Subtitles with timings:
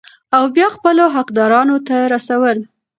[0.35, 2.57] او بيا خپلو حقدارانو ته رسول،